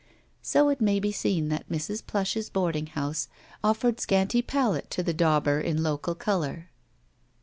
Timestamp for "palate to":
4.41-5.03